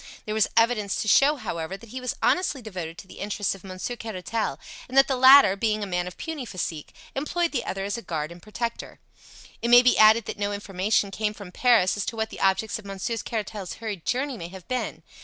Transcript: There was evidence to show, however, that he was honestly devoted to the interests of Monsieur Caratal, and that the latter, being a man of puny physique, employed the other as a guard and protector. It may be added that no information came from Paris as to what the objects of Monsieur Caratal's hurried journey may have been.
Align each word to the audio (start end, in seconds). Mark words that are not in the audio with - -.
There 0.25 0.33
was 0.33 0.47
evidence 0.57 0.99
to 1.03 1.07
show, 1.07 1.35
however, 1.35 1.77
that 1.77 1.89
he 1.89 2.01
was 2.01 2.15
honestly 2.23 2.59
devoted 2.59 2.97
to 2.97 3.07
the 3.07 3.19
interests 3.19 3.53
of 3.53 3.63
Monsieur 3.63 3.95
Caratal, 3.95 4.57
and 4.89 4.97
that 4.97 5.07
the 5.07 5.15
latter, 5.15 5.55
being 5.55 5.83
a 5.83 5.85
man 5.85 6.07
of 6.07 6.17
puny 6.17 6.43
physique, 6.43 6.91
employed 7.13 7.51
the 7.51 7.63
other 7.65 7.83
as 7.85 7.99
a 7.99 8.01
guard 8.01 8.31
and 8.31 8.41
protector. 8.41 8.97
It 9.61 9.67
may 9.67 9.83
be 9.83 9.99
added 9.99 10.25
that 10.25 10.39
no 10.39 10.53
information 10.53 11.11
came 11.11 11.35
from 11.35 11.51
Paris 11.51 11.97
as 11.97 12.05
to 12.07 12.15
what 12.15 12.31
the 12.31 12.39
objects 12.41 12.79
of 12.79 12.85
Monsieur 12.85 13.17
Caratal's 13.17 13.75
hurried 13.75 14.03
journey 14.03 14.37
may 14.37 14.47
have 14.47 14.67
been. 14.67 15.03